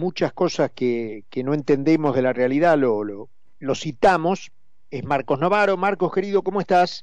[0.00, 4.50] muchas cosas que, que no entendemos de la realidad lo, lo, lo citamos,
[4.90, 5.76] es Marcos Navarro.
[5.76, 7.02] Marcos, querido, ¿cómo estás?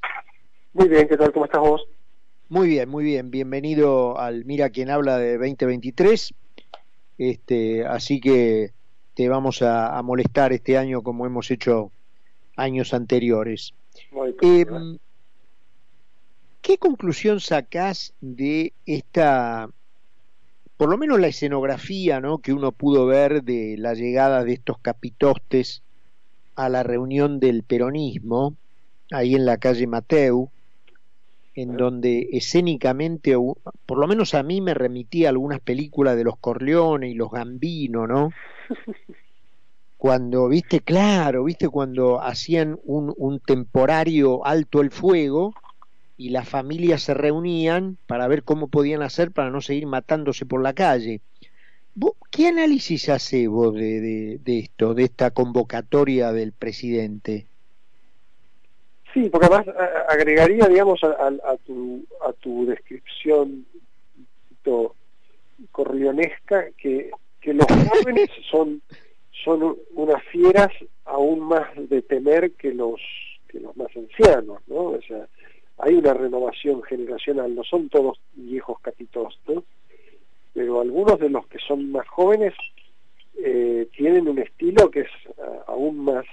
[0.74, 1.32] Muy bien, ¿qué tal?
[1.32, 1.86] ¿Cómo estás vos?
[2.48, 3.30] Muy bien, muy bien.
[3.30, 6.34] Bienvenido al Mira quien habla de 2023.
[7.16, 8.72] Este, así que
[9.14, 11.92] te vamos a, a molestar este año como hemos hecho
[12.56, 13.72] años anteriores.
[14.42, 14.66] Eh,
[16.60, 19.70] ¿Qué conclusión sacás de esta,
[20.78, 22.38] por lo menos la escenografía ¿no?
[22.38, 25.82] que uno pudo ver de la llegada de estos capitostes
[26.54, 28.54] a la reunión del peronismo,
[29.10, 30.50] ahí en la calle Mateu,
[31.56, 33.34] en donde escénicamente,
[33.86, 37.32] por lo menos a mí me remitía a algunas películas de los Corleone y los
[37.32, 38.30] Gambino, ¿no?
[39.96, 45.54] Cuando, viste, claro, viste, cuando hacían un, un temporario alto el fuego
[46.18, 50.62] y las familias se reunían para ver cómo podían hacer para no seguir matándose por
[50.62, 51.22] la calle.
[52.30, 57.46] ¿Qué análisis hace vos de, de, de, esto, de esta convocatoria del presidente?
[59.14, 59.74] Sí, porque además
[60.08, 63.64] agregaría, digamos, a, a, a tu, a tu descripción
[65.72, 67.10] corleonesca que,
[67.40, 68.82] que los jóvenes son,
[69.44, 70.70] son unas fieras
[71.04, 73.00] aún más de temer que los,
[73.48, 74.76] que los más ancianos, ¿no?
[74.76, 75.26] O sea,
[75.78, 79.64] hay una renovación generacional, no son todos viejos capitostos,
[80.52, 82.54] pero algunos de los que son más jóvenes
[83.36, 86.26] eh, tienen un estilo que es uh, aún más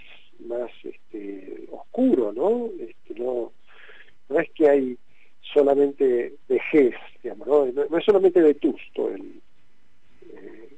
[0.47, 2.69] más este, oscuro, ¿no?
[2.79, 3.53] Este, no,
[4.29, 4.97] no es que hay
[5.53, 7.65] solamente vejez, digamos, ¿no?
[7.67, 9.41] No, no es solamente vetusto el...
[10.21, 10.75] Eh,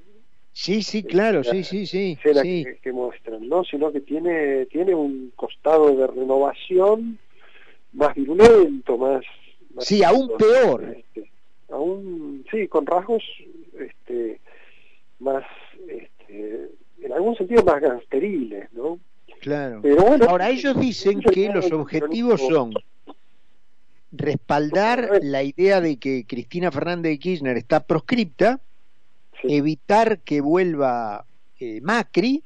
[0.54, 2.18] sí, sí, claro, sí, sí, sí.
[2.22, 2.64] sí.
[2.64, 3.64] Que, que, muestran, ¿no?
[3.64, 7.18] Sino que tiene, tiene un costado de renovación
[7.94, 9.24] más virulento, más...
[9.74, 10.96] más sí, aún peor.
[10.98, 11.30] Este,
[11.70, 13.24] aún, sí, con rasgos
[13.80, 14.40] este,
[15.20, 15.44] más,
[15.88, 16.70] este,
[17.02, 19.00] en algún sentido más gangsteriles, ¿no?
[19.42, 19.80] Claro.
[19.82, 22.74] Pero bueno, Ahora ellos dicen que los objetivos son
[24.12, 28.60] respaldar la idea de que Cristina Fernández de Kirchner está proscripta,
[29.42, 29.56] sí.
[29.56, 31.26] evitar que vuelva
[31.60, 32.44] eh, Macri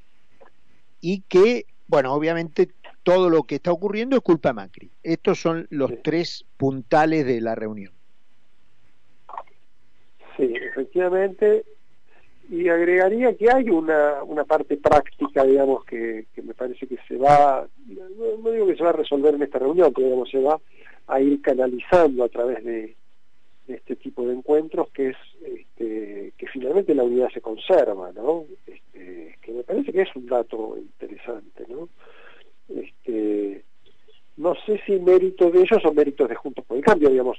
[1.00, 2.70] y que, bueno, obviamente
[3.04, 4.92] todo lo que está ocurriendo es culpa de Macri.
[5.04, 5.98] Estos son los sí.
[6.04, 7.94] tres puntales de la reunión.
[10.38, 11.66] Sí, efectivamente,
[12.50, 17.16] y agregaría que hay una, una parte práctica, digamos, que, que me parece que se
[17.18, 20.42] va, no, no, digo que se va a resolver en esta reunión, pero digamos, se
[20.42, 20.60] va
[21.08, 22.96] a ir canalizando a través de,
[23.68, 28.46] de este tipo de encuentros, que es este, que finalmente la unidad se conserva, ¿no?
[28.68, 31.88] Este, que me parece que es un dato interesante, ¿no?
[34.38, 37.38] No sé si mérito de ellos o méritos de Juntos por el Cambio, digamos,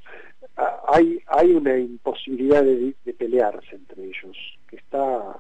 [0.89, 4.37] hay, hay una imposibilidad de, pelearse entre ellos,
[4.69, 5.37] que está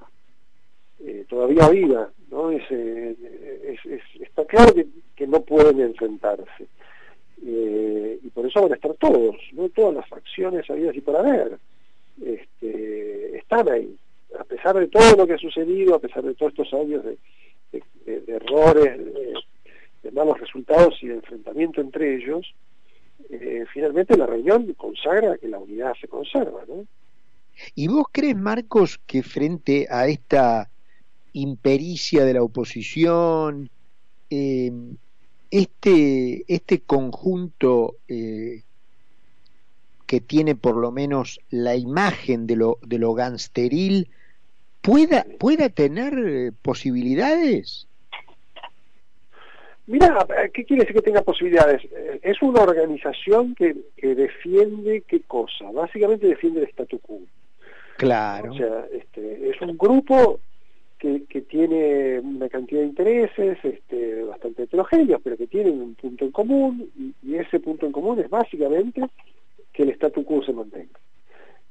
[1.00, 2.50] eh, todavía viva, ¿no?
[2.50, 4.72] Eh, es, es, está claro
[5.14, 6.66] que, no pueden enfrentarse.
[7.44, 9.68] Eh, y por eso van a estar todos, ¿no?
[9.68, 11.58] Todas las facciones habidas y por haber.
[12.20, 13.96] Este, están ahí.
[14.38, 17.18] A pesar de todo lo que ha sucedido, a pesar de todos estos años de,
[18.04, 18.98] de errores,
[20.02, 22.54] de malos resultados y de enfrentamiento entre ellos,
[23.30, 26.64] eh, finalmente la reunión consagra que la unidad se conserva.
[27.74, 30.68] ¿Y vos crees, Marcos, que frente a esta
[31.32, 33.70] impericia de la oposición,
[34.30, 34.72] eh,
[35.50, 38.62] este, este conjunto eh,
[40.06, 44.08] que tiene por lo menos la imagen de lo, de lo gangsteril,
[44.80, 47.86] pueda, pueda tener eh, posibilidades?
[49.86, 51.82] Mira, ¿qué quiere decir que tenga posibilidades?
[51.84, 55.70] Eh, es una organización que, que defiende qué cosa?
[55.72, 57.20] Básicamente defiende el statu quo.
[57.96, 58.52] Claro.
[58.52, 60.40] O sea, este, es un grupo
[60.98, 66.24] que, que tiene una cantidad de intereses este, bastante heterogéneos, pero que tienen un punto
[66.24, 69.02] en común, y, y ese punto en común es básicamente
[69.72, 71.00] que el statu quo se mantenga.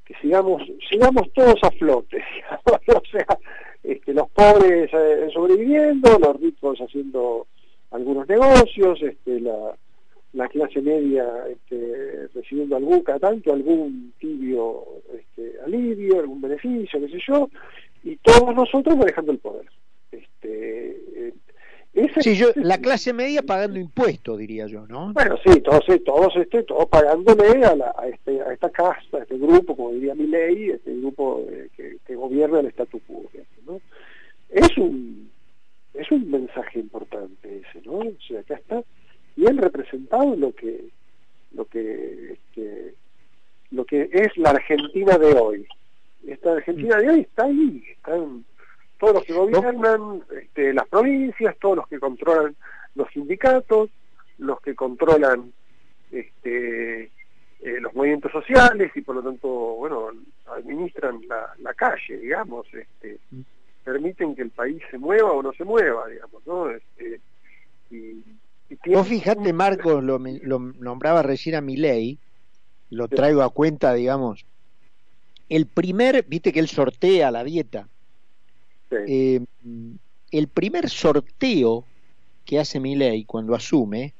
[0.06, 2.22] Que sigamos, sigamos todos a flote,
[2.66, 3.38] o sea,
[3.84, 7.48] este, los pobres eh, sobreviviendo, los ricos haciendo
[7.92, 9.76] algunos negocios, este, la,
[10.34, 17.20] la clase media este, recibiendo algún tanto algún tibio este, alivio, algún beneficio, qué sé
[17.28, 17.50] yo,
[18.04, 19.66] y todos nosotros manejando el poder.
[20.12, 21.34] Este, eh,
[21.94, 25.12] ese, sí, yo, la clase media pagando impuestos, diría yo, ¿no?
[25.12, 29.24] Bueno, sí, todos, todos, este, todos pagándole a, la, a, este, a esta casta, a
[29.24, 33.24] este grupo, como diría mi ley, este grupo eh, que, que, gobierna el statu quo.
[33.66, 33.82] ¿no?
[34.50, 35.30] Es un
[35.94, 37.41] es un mensaje importante
[37.86, 38.00] ¿no?
[38.00, 38.84] O sea, acá está
[39.36, 40.90] bien representado lo que
[41.54, 42.96] lo que este,
[43.72, 45.68] lo que es la Argentina de hoy.
[46.26, 48.46] Esta Argentina de hoy está ahí, está en,
[49.02, 52.56] todos los que gobiernan este, las provincias, todos los que controlan
[52.94, 53.90] los sindicatos,
[54.38, 55.52] los que controlan
[56.12, 57.10] este,
[57.62, 60.10] eh, los movimientos sociales y por lo tanto, bueno,
[60.46, 63.42] administran la, la calle, digamos, este, mm.
[63.84, 66.70] permiten que el país se mueva o no se mueva, digamos, ¿no?
[66.70, 67.20] Este,
[67.92, 68.24] y,
[68.88, 72.18] Vos fijate, Marcos, lo, lo nombraba recién a ley
[72.92, 74.46] lo traigo a cuenta, digamos.
[75.50, 77.90] El primer, viste que él sortea la dieta.
[78.92, 79.44] Eh,
[80.32, 81.86] el primer sorteo
[82.46, 84.14] que hace ley cuando asume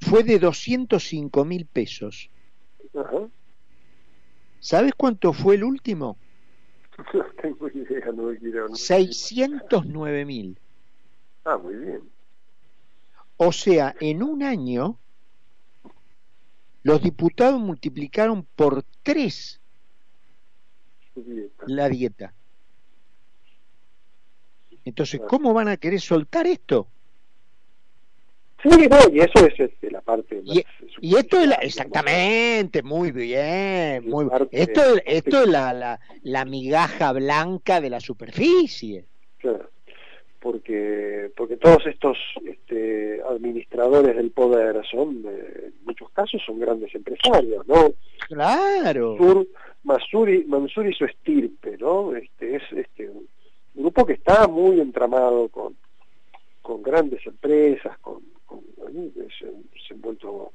[0.00, 2.30] fue de 205 mil pesos.
[4.60, 6.16] ¿Sabes cuánto fue el último?
[7.12, 8.74] No tengo idea, no quiero.
[8.76, 10.56] 609 mil.
[11.44, 12.13] Ah, muy bien.
[13.36, 14.98] O sea, en un año
[16.82, 19.60] los diputados multiplicaron por tres
[21.66, 22.34] la dieta.
[24.84, 26.88] Entonces, ¿cómo van a querer soltar esto?
[28.62, 30.64] Sí, no, y eso es este, la parte y,
[31.16, 37.90] esto es exactamente muy bien muy esto esto es la, la, la migaja blanca de
[37.90, 39.04] la superficie.
[39.36, 39.73] Claro
[40.44, 47.66] porque porque todos estos este, administradores del poder son en muchos casos son grandes empresarios
[47.66, 47.94] no
[48.28, 49.16] claro.
[49.84, 53.26] Mansur, Mansur y su estirpe no este es este un
[53.74, 55.76] grupo que está muy entramado con
[56.60, 58.60] con grandes empresas con, con
[59.38, 59.46] se,
[59.88, 60.52] se han vuelto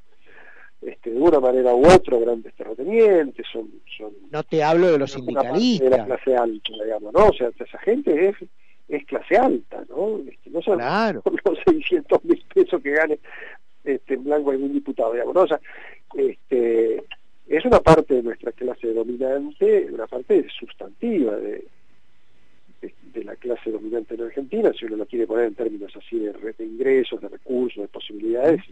[0.82, 5.10] este, de una manera u otra grandes terratenientes, son, son no te hablo de los
[5.10, 5.90] sindicalistas.
[5.90, 8.36] de la clase alta digamos no o sea esa gente es
[8.90, 10.18] es clase alta, ¿no?
[10.18, 10.78] Este, no son
[11.44, 13.18] los 600 mil pesos que gane
[13.84, 15.42] este, en blanco algún diputado, digamos, ¿no?
[15.42, 15.60] O sea,
[16.14, 17.02] este,
[17.46, 21.64] es una parte de nuestra clase dominante, una parte sustantiva de,
[22.80, 26.32] de, la clase dominante en Argentina, si uno lo quiere poner en términos así de,
[26.32, 28.62] de ingresos, de recursos, de posibilidades.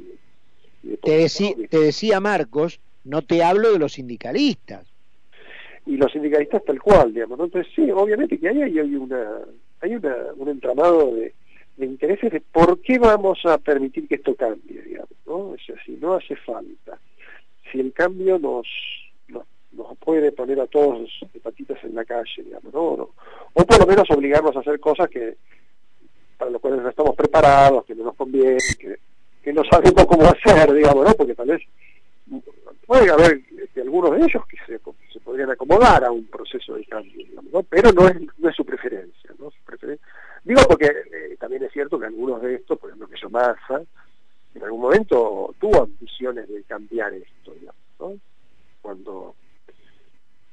[0.82, 1.28] Y, te,
[1.68, 4.86] te decía Marcos, no te hablo de los sindicalistas.
[5.86, 7.44] Y los sindicalistas tal cual, digamos, ¿no?
[7.44, 9.42] Entonces sí, obviamente que ahí hay una
[9.80, 11.34] hay un entramado de,
[11.78, 15.54] intereses de por qué vamos a permitir que esto cambie, digamos, ¿no?
[15.54, 16.98] Es así, no hace falta.
[17.70, 18.66] Si el cambio nos,
[19.28, 23.10] nos, puede poner a todos de patitas en la calle, digamos, ¿no?
[23.54, 25.36] O por lo menos obligarnos a hacer cosas que
[26.36, 28.96] para lo cuales no estamos preparados, que no nos conviene, que,
[29.42, 31.14] que no sabemos cómo hacer, digamos, ¿no?
[31.14, 31.62] Porque tal vez
[32.86, 34.80] puede haber este, algunos de ellos que se,
[35.12, 37.62] se, podrían acomodar a un proceso de cambio, digamos, ¿no?
[37.62, 39.17] pero no es, no es su preferencia.
[40.48, 43.82] Digo porque eh, también es cierto que algunos de estos, por ejemplo, que yo Massa,
[44.54, 48.14] en algún momento tuvo ambiciones de cambiar esto, digamos, ¿no?
[48.80, 49.34] cuando,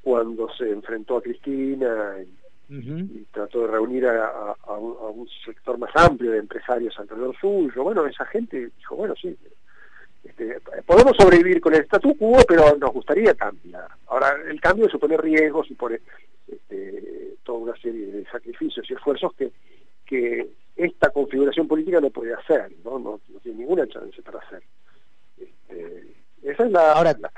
[0.02, 5.78] cuando se enfrentó a Cristina y, trató de reunir a, a, un, a un sector
[5.78, 9.34] más amplio de empresarios alrededor suyo, bueno, esa gente dijo, bueno, sí,
[10.24, 13.88] este, podemos sobrevivir con el statu quo, pero nos gustaría cambiar.
[14.08, 16.00] Ahora, el cambio supone riesgos, supone
[16.46, 19.52] este, toda una serie de sacrificios y esfuerzos que,
[20.06, 24.62] que esta configuración política no puede hacer, no, no, tiene ninguna chance para hacer.
[25.38, 27.30] Este, esa es la, Ahora, la,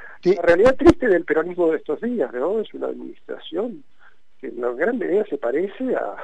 [0.42, 2.60] realidad triste del peronismo de estos días, ¿no?
[2.60, 3.84] Es una administración
[4.40, 6.16] que en gran medida se parece a,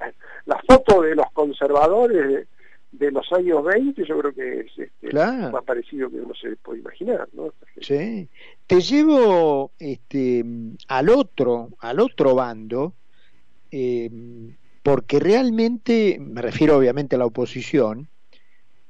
[0.00, 0.12] a
[0.46, 2.46] la foto de los conservadores de,
[2.92, 6.80] de los años 20 yo creo que es este, más parecido que uno se puede
[6.80, 7.52] imaginar ¿no?
[7.80, 8.28] sí
[8.66, 10.44] te llevo este
[10.88, 12.94] al otro al otro bando
[13.70, 14.10] eh,
[14.82, 18.08] porque realmente me refiero obviamente a la oposición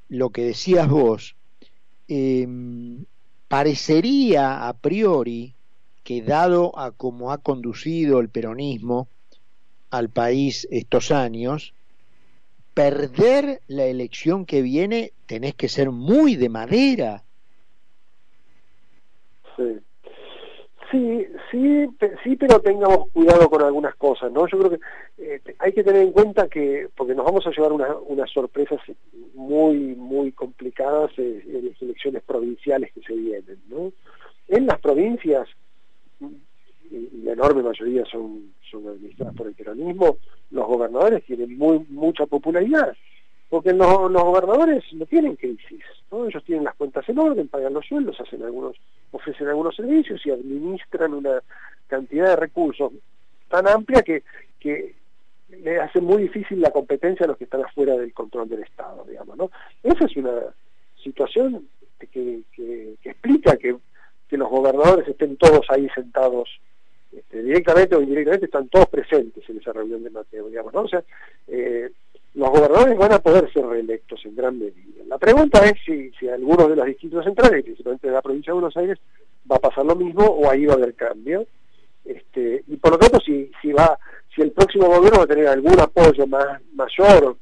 [0.09, 1.37] lo que decías vos
[2.09, 2.47] eh,
[3.49, 5.55] parecería a priori
[6.05, 9.09] que dado a cómo ha conducido el peronismo
[9.91, 11.75] al país estos años
[12.79, 17.25] perder la elección que viene tenés que ser muy de madera.
[19.57, 19.81] Sí.
[20.91, 21.87] Sí, sí,
[22.25, 24.47] sí, pero tengamos cuidado con algunas cosas, ¿no?
[24.47, 24.81] Yo creo que
[25.19, 28.81] eh, hay que tener en cuenta que, porque nos vamos a llevar una, unas sorpresas
[29.35, 33.93] muy, muy complicadas en las elecciones provinciales que se vienen, ¿no?
[34.49, 35.47] En las provincias,
[36.91, 40.17] y la enorme mayoría son, son administradas por el peronismo,
[40.51, 42.97] los gobernadores tienen muy mucha popularidad,
[43.49, 46.27] porque los, gobernadores no tienen crisis, ¿no?
[46.27, 48.77] ellos tienen las cuentas en orden, pagan los sueldos, hacen algunos,
[49.11, 51.43] ofrecen algunos servicios y administran una
[51.87, 52.93] cantidad de recursos
[53.49, 54.23] tan amplia que,
[54.61, 54.95] que
[55.49, 59.05] le hace muy difícil la competencia a los que están afuera del control del Estado,
[59.09, 59.51] digamos, ¿no?
[59.83, 60.43] Esa es una
[61.03, 61.67] situación
[61.99, 63.77] que, que, explica que,
[64.29, 66.61] que los gobernadores estén todos ahí sentados
[67.11, 70.85] este, directamente o indirectamente están todos presentes en esa reunión de Mateo, digamos, ¿no?
[71.49, 71.91] Eh,
[72.51, 75.05] gobernadores van a poder ser reelectos en gran medida.
[75.07, 78.61] La pregunta es si, si algunos de los distritos centrales, principalmente de la provincia de
[78.61, 78.99] Buenos Aires,
[79.51, 81.47] va a pasar lo mismo o ahí va a haber cambio.
[82.05, 83.99] Este, y por lo tanto, si, si, va,
[84.35, 87.37] si el próximo gobierno va a tener algún apoyo más mayor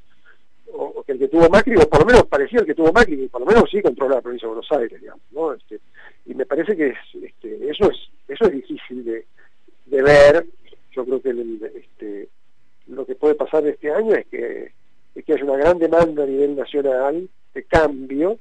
[0.72, 3.24] o, que el que tuvo Macri, o por lo menos parecido al que tuvo Macri,
[3.24, 5.52] y por lo menos sí controla la provincia de Buenos Aires, digamos, ¿no?
[5.52, 5.80] Este,
[6.26, 7.96] y me parece que este, eso es
[8.28, 10.46] eso es difícil de, ver.
[10.92, 11.30] Yo creo que
[11.74, 12.28] este,
[12.88, 14.72] lo que puede pasar este año es que es
[15.56, 18.38] una gran demanda a nivel nacional de cambio,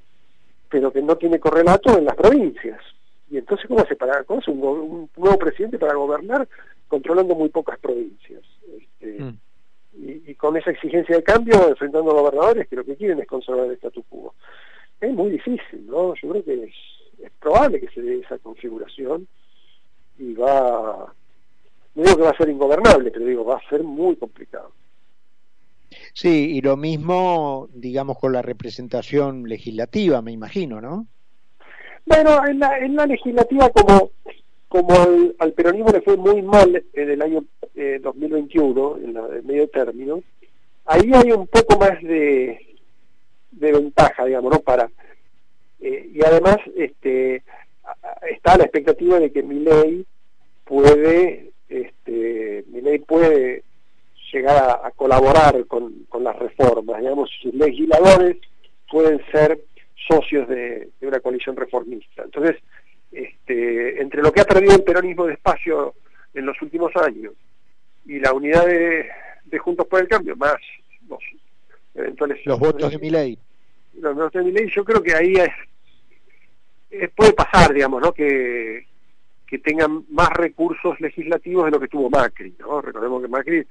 [0.70, 2.82] pero que no tiene correlato en las provincias.
[3.30, 6.48] Y entonces, ¿cómo hace, para, cómo un, nuevo presidente para gobernar
[6.88, 8.44] controlando muy pocas provincias?
[8.78, 9.38] Este, mm.
[10.28, 13.68] y, con esa exigencia de cambio, enfrentando a gobernadores que lo que quieren es conservar
[13.68, 14.34] el statu quo.
[15.00, 16.14] Es muy difícil, ¿no?
[16.16, 16.76] Yo creo que es,
[17.24, 19.28] es probable que se dé esa configuración
[20.18, 21.14] y va,
[21.96, 24.72] no digo que va a ser ingobernable, pero digo, va a ser muy complicado.
[26.16, 31.08] Sí, y lo mismo, digamos, con la representación legislativa, me imagino, ¿no?
[32.06, 34.12] Bueno, en la, en la legislativa, como,
[34.70, 34.94] como
[35.40, 37.44] al, peronismo le fue muy mal en el año
[38.02, 40.24] 2021, eh, en la, medio término,
[40.86, 42.78] ahí hay un poco más de,
[43.52, 44.60] de ventaja, digamos, ¿no?
[44.62, 44.90] Para,
[45.82, 47.44] eh, y además este,
[48.32, 50.06] está la expectativa de que mi ley
[50.64, 53.66] puede, este, mi ley puede
[54.36, 55.94] llegar a, colaborar con,
[56.26, 57.00] las reformas.
[57.00, 58.38] Digamos, sus legisladores
[58.90, 59.60] pueden ser
[60.08, 62.24] socios de, una coalición reformista.
[62.24, 62.58] Entonces,
[63.12, 65.94] este, entre lo que ha perdido el peronismo de espacio
[66.34, 67.34] en los últimos años
[68.06, 69.10] y la unidad de,
[69.58, 70.58] Juntos por el Cambio, más
[71.08, 71.20] los
[71.94, 72.46] eventuales...
[72.46, 73.40] Los votos de mi ley.
[73.94, 75.36] Los votos de mi ley, yo creo que ahí
[76.90, 78.12] es, puede pasar, digamos, ¿no?
[78.12, 78.86] Que,
[79.48, 82.82] que tengan más recursos legislativos de lo que tuvo Macri, ¿no?
[82.82, 83.66] Recordemos que Macri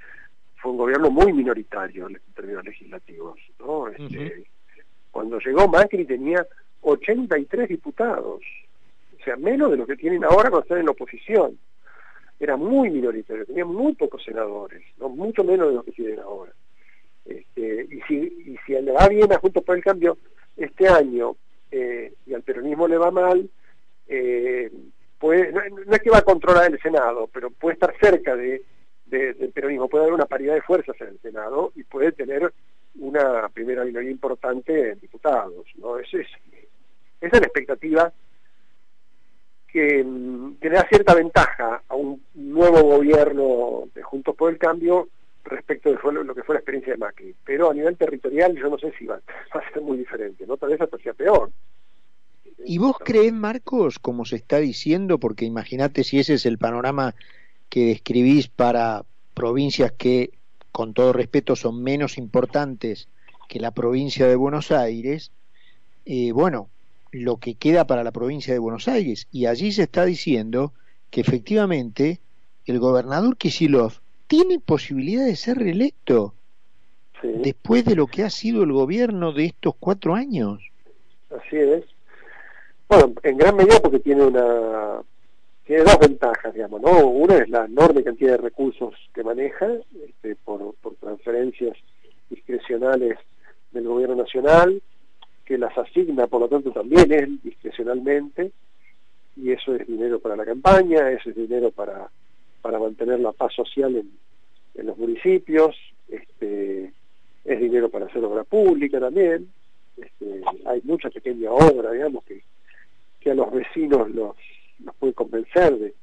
[0.64, 3.38] fue un gobierno muy minoritario en términos legislativos.
[3.58, 3.88] ¿no?
[3.88, 4.44] Este,
[5.10, 6.46] cuando llegó Macri tenía
[6.80, 11.58] 83 diputados, o sea, menos de lo que tienen ahora cuando están en la oposición.
[12.40, 15.10] Era muy minoritario, tenía muy pocos senadores, ¿no?
[15.10, 16.52] mucho menos de lo que tienen ahora.
[17.26, 20.16] Este, y, si, y si le va bien a Juntos por el Cambio
[20.56, 21.36] este año
[21.70, 23.50] eh, y al peronismo le va mal,
[24.08, 24.72] eh,
[25.18, 28.62] puede, no es que va a controlar el Senado, pero puede estar cerca de
[29.06, 29.88] del peronismo.
[29.88, 32.52] Puede haber una paridad de fuerzas en el Senado y puede tener
[32.96, 35.66] una primera minoría importante en diputados.
[35.76, 35.98] ¿no?
[35.98, 38.12] es, esa es la expectativa
[39.66, 45.08] que, mm, que, da cierta ventaja a un nuevo gobierno de Juntos por el Cambio
[45.44, 47.34] respecto de lo que fue la experiencia de Macri.
[47.44, 49.16] Pero a nivel territorial yo no sé si va,
[49.54, 50.56] va a ser muy diferente, ¿no?
[50.56, 51.50] Tal vez hasta sea peor.
[52.66, 57.14] ¿Y vos crees, Marcos, como se está diciendo, porque imagínate si ese es el panorama
[57.68, 59.04] que describís para
[59.34, 60.30] provincias que,
[60.72, 63.08] con todo respeto, son menos importantes
[63.48, 65.32] que la provincia de Buenos Aires,
[66.06, 66.68] eh, bueno,
[67.10, 69.28] lo que queda para la provincia de Buenos Aires.
[69.30, 70.72] Y allí se está diciendo
[71.10, 72.20] que efectivamente
[72.66, 76.34] el gobernador Kisilov tiene posibilidad de ser reelecto
[77.22, 80.60] después de lo que ha sido el gobierno de estos cuatro años.
[81.30, 81.84] Así es.
[82.88, 85.02] Bueno, en gran medida porque tiene una
[85.64, 87.06] tiene dos ventajas, digamos, ¿no?
[87.08, 89.66] Una es la enorme cantidad de recursos que maneja
[90.06, 91.76] este, por, por transferencias
[92.28, 93.18] discrecionales
[93.72, 94.82] del gobierno nacional,
[95.44, 98.52] que las asigna, por lo tanto, también él discrecionalmente,
[99.36, 102.08] y eso es dinero para la campaña, eso es dinero para,
[102.62, 104.10] para mantener la paz social en,
[104.74, 105.76] en los municipios,
[106.08, 106.92] este,
[107.44, 109.48] es dinero para hacer obra pública también,
[109.96, 112.42] este, hay mucha pequeña obra, digamos, que,
[113.20, 114.36] que a los vecinos los
[114.80, 115.94] nos puede convencer de,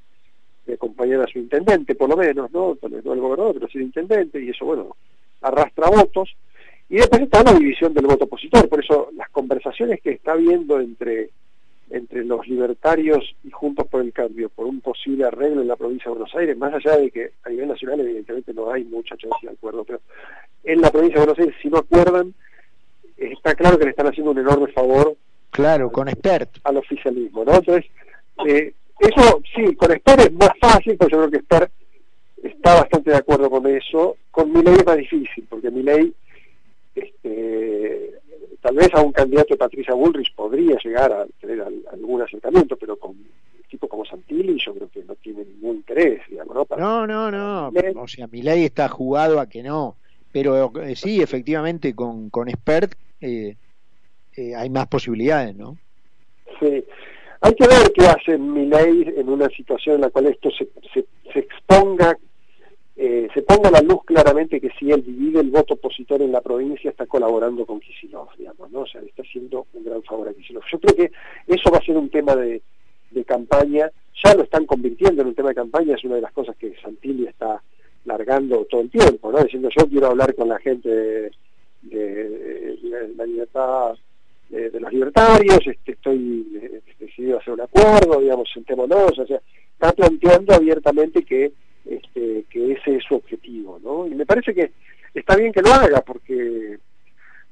[0.73, 2.77] acompañar a su intendente, por lo menos, ¿no?
[2.81, 4.95] No el gobernador, pero sí el intendente, y eso, bueno,
[5.41, 6.29] arrastra votos.
[6.87, 10.79] Y después está la división del voto opositor, por eso las conversaciones que está habiendo
[10.79, 11.29] entre,
[11.89, 16.05] entre los libertarios y Juntos por el Cambio por un posible arreglo en la provincia
[16.05, 19.37] de Buenos Aires, más allá de que a nivel nacional evidentemente no hay mucha chance
[19.41, 19.99] de acuerdo, pero
[20.63, 22.33] en la provincia de Buenos Aires si no acuerdan,
[23.17, 25.17] está claro que le están haciendo un enorme favor
[25.51, 26.49] Claro, con expert.
[26.63, 27.55] Al oficialismo, ¿no?
[27.55, 27.91] Entonces,
[28.47, 31.71] eh, eso sí, con Esper es más fácil, porque yo creo que Esper
[32.43, 34.17] está bastante de acuerdo con eso.
[34.31, 36.13] Con mi ley es más difícil, porque mi ley,
[36.95, 38.11] este,
[38.61, 42.95] tal vez a un candidato de Patricia Bullrich podría llegar a tener algún acercamiento, pero
[42.97, 43.15] con
[43.69, 47.07] tipo como Santilli yo creo que no tiene ningún interés, digamos, ¿no?
[47.07, 47.71] no, no, no,
[48.01, 49.95] o sea, mi ley está jugado a que no,
[50.31, 53.55] pero eh, sí, efectivamente, con, con Expert eh,
[54.35, 55.77] hay más posibilidades, ¿no?
[56.59, 56.83] Sí,
[57.41, 61.39] hay que ver qué hace ley en una situación en la cual esto se, se,
[61.39, 62.17] exponga,
[62.95, 66.31] eh, se ponga a la luz claramente que si él divide el voto opositor en
[66.31, 68.81] la provincia está colaborando con Kicillof, digamos, ¿no?
[68.81, 70.63] O sea, está haciendo un gran favor a Kicillof.
[70.71, 71.11] Yo creo que
[71.47, 72.61] eso va a ser un tema de,
[73.11, 73.91] de campaña,
[74.23, 76.75] ya lo están convirtiendo en un tema de campaña, es una de las cosas que
[76.81, 77.61] Santilli está
[78.05, 79.43] largando todo el tiempo, ¿no?
[79.43, 81.31] Diciendo yo quiero hablar con la gente de,
[83.15, 83.95] la libertad
[84.51, 89.41] de, los libertarios, este, estoy eh, decidido a hacer un acuerdo, digamos, sentémonos, o sea,
[89.73, 91.53] está planteando abiertamente que,
[91.85, 94.07] este, que ese es su objetivo, ¿no?
[94.07, 94.71] Y me parece que
[95.13, 96.77] está bien que lo haga, porque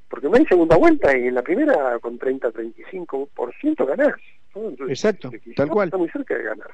[0.08, 4.14] porque no hay segunda vuelta y en la primera con 30-35% ganás.
[4.88, 5.86] Exacto, tal cual.
[5.86, 6.70] Está muy cerca de ganar.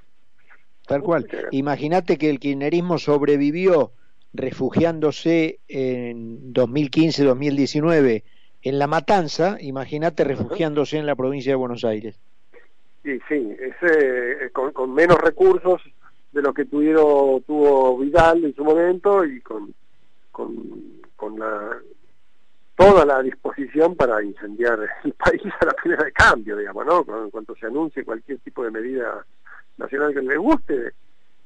[0.87, 1.27] Tal cual.
[1.51, 3.93] Imagínate que el kirchnerismo sobrevivió
[4.33, 8.23] refugiándose en 2015-2019
[8.69, 12.19] en La Matanza, imagínate refugiándose en la provincia de Buenos Aires.
[13.05, 15.81] Sí, sí, eh, con, menos recursos
[16.33, 19.73] de lo que tuvieron, tuvo Vidal en su momento y con,
[20.33, 21.79] con, la,
[22.75, 27.23] toda la disposición para incendiar el país a la primera de cambio, digamos, ¿no?
[27.23, 29.25] En cuanto se anuncie cualquier tipo de medida
[29.79, 30.93] nacional que le guste,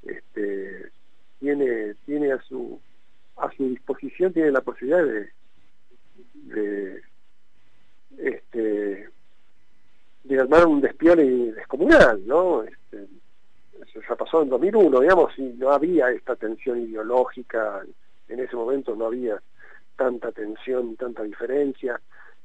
[0.05, 0.91] este,
[1.39, 2.81] tiene, tiene a su
[3.37, 5.31] a su disposición, tiene la posibilidad de,
[6.35, 7.10] de
[8.19, 9.09] este
[10.25, 12.63] de armar un despiole descomunal, ¿no?
[12.63, 13.07] Este,
[13.83, 17.83] eso ya pasó en 2001, digamos, y no había esta tensión ideológica,
[18.29, 19.41] en ese momento no había
[19.97, 22.01] tanta tensión, tanta diferencia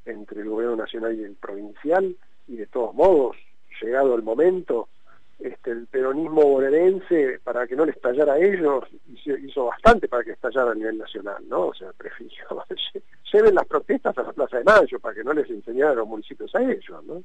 [0.05, 2.15] entre el gobierno nacional y el provincial,
[2.47, 3.35] y de todos modos,
[3.81, 4.87] llegado el momento,
[5.39, 10.31] este, el peronismo bonaerense, para que no le estallara a ellos, hizo, bastante para que
[10.31, 11.67] estallara a nivel nacional, ¿no?
[11.67, 12.63] O sea, prefirió,
[13.35, 16.07] lleven las protestas a la Plaza de Mayo para que no les enseñara a los
[16.07, 17.23] municipios a ellos, ¿no?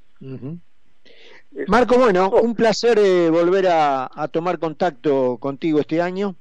[1.67, 6.37] Marco, bueno, un placer eh, volver a, tomar contacto contigo este año.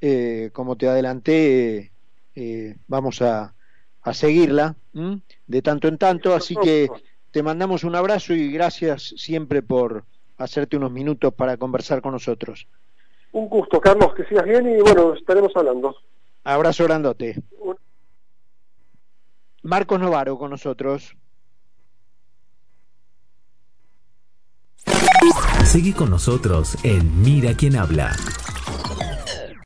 [0.00, 1.92] Eh, como te adelanté,
[2.34, 3.54] eh, vamos a,
[4.02, 4.74] a seguirla
[5.46, 6.88] de tanto en tanto, así que
[7.30, 10.04] te mandamos un abrazo y gracias siempre por
[10.38, 12.66] hacerte unos minutos para conversar con nosotros.
[13.30, 15.96] Un gusto, Carlos, que sigas bien y bueno, estaremos hablando.
[16.44, 17.36] Abrazo grandote.
[19.62, 21.16] Marcos Novaro con nosotros.
[25.64, 28.14] Seguí con nosotros en Mira quién habla.